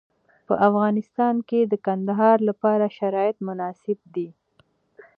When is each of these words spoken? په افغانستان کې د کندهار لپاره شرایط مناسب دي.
په 0.47 0.53
افغانستان 0.67 1.35
کې 1.49 1.59
د 1.71 1.73
کندهار 1.85 2.37
لپاره 2.49 2.93
شرایط 2.97 3.37
مناسب 3.47 3.99
دي. 4.15 4.27